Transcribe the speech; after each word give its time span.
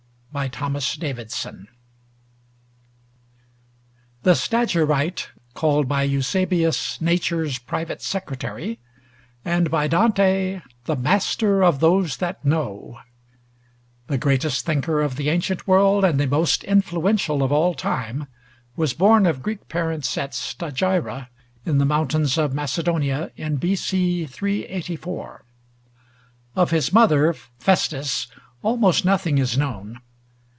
384 0.31 0.81
322) 1.01 1.01
BY 1.01 1.49
THOMAS 1.51 1.67
DAVIDSON 1.75 1.75
The 4.23 4.33
"Stagirite," 5.11 5.27
called 5.53 5.89
by 5.89 6.03
Eusebius 6.03 7.01
"Nature's 7.01 7.59
private 7.59 8.01
secretary," 8.01 8.79
and 9.43 9.69
by 9.69 9.89
Dante 9.89 10.61
"the 10.85 10.95
master 10.95 11.61
of 11.61 11.81
those 11.81 12.15
that 12.23 12.45
know," 12.45 13.01
the 14.07 14.17
greatest 14.17 14.65
thinker 14.65 15.01
of 15.01 15.17
the 15.17 15.27
ancient 15.27 15.67
world, 15.67 16.05
and 16.05 16.17
the 16.17 16.27
most 16.27 16.63
influential 16.63 17.43
of 17.43 17.51
all 17.51 17.73
time, 17.73 18.27
was 18.77 18.93
born 18.93 19.25
of 19.25 19.43
Greek 19.43 19.67
parents 19.67 20.17
at 20.17 20.31
Stagira, 20.33 21.27
in 21.65 21.77
the 21.77 21.83
mountains 21.85 22.37
of 22.37 22.53
Macedonia, 22.53 23.31
in 23.35 23.57
B.C. 23.57 24.27
384. 24.27 25.43
Of 26.55 26.71
his 26.71 26.93
mother, 26.93 27.35
Phæstis, 27.61 28.27
almost 28.63 29.03
nothing 29.03 29.37
is 29.37 29.57
known. 29.57 29.99